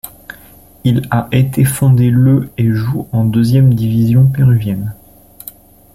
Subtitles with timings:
[0.83, 4.95] Il a été fondé le et joue en deuxième division péruvienne.